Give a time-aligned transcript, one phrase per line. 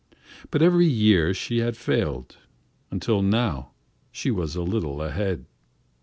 [0.49, 2.37] But every year she had failed,
[2.89, 3.69] until now
[4.11, 5.45] she was a little ahead.